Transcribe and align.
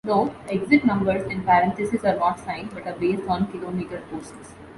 Note: 0.03 0.33
exit 0.49 0.83
numbers 0.83 1.23
in 1.31 1.43
parentheses 1.43 2.03
are 2.03 2.15
not 2.15 2.39
signed, 2.39 2.71
but 2.73 2.87
are 2.87 2.95
based 2.97 3.27
on 3.29 3.45
kilometre 3.51 4.01
posts. 4.09 4.55